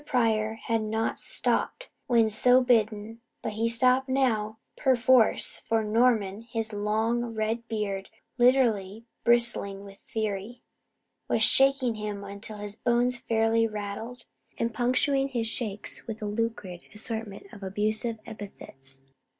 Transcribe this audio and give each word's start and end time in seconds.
Pryor 0.03 0.55
had 0.63 0.81
not 0.81 1.19
"stopped" 1.19 1.87
when 2.07 2.27
so 2.31 2.59
bidden, 2.63 3.21
but 3.43 3.51
he 3.51 3.69
stopped 3.69 4.09
now, 4.09 4.57
perforce, 4.75 5.59
for 5.69 5.83
Norman, 5.83 6.41
his 6.41 6.73
long 6.73 7.35
red 7.35 7.67
beard 7.67 8.09
literally 8.39 9.05
bristling 9.23 9.83
with 9.83 9.99
fury, 9.99 10.63
was 11.27 11.43
shaking 11.43 11.93
him 11.93 12.23
until 12.23 12.57
his 12.57 12.75
bones 12.75 13.19
fairly 13.19 13.67
rattled, 13.67 14.23
and 14.57 14.73
punctuating 14.73 15.27
his 15.27 15.45
shakes 15.45 16.07
with 16.07 16.19
a 16.23 16.25
lurid 16.25 16.81
assortment 16.95 17.45
of 17.53 17.61
abusive 17.61 18.17
epithets. 18.25 19.01